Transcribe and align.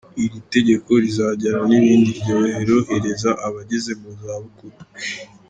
"Iri 0.23 0.39
tegeko 0.53 0.89
rizajyana 1.03 1.61
ni 1.69 1.77
rindi 1.83 2.11
ryorohereza 2.19 3.29
abageze 3.47 3.91
mu 4.01 4.09
zabukuru. 4.21 4.77